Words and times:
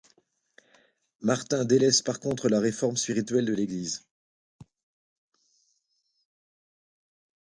Martin 1.19 1.63
délaisse 1.63 2.01
par 2.01 2.19
contre 2.19 2.49
la 2.49 2.59
réforme 2.59 2.97
spirituelle 2.97 3.45
de 3.45 3.53
l’Église. 3.53 4.07